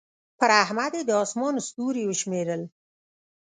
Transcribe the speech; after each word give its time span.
پر 0.39 0.49
احمد 0.63 0.91
يې 0.97 1.03
د 1.05 1.11
اسمان 1.23 1.55
ستوري 1.67 2.03
وشمېرل. 2.05 2.61